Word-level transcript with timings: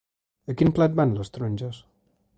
A 0.53 0.55
quin 0.61 0.73
plat 0.79 0.97
van 1.01 1.13
les 1.19 1.33
taronges? 1.37 1.83